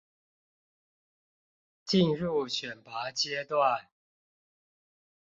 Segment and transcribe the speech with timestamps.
[1.85, 3.89] 進入選拔階段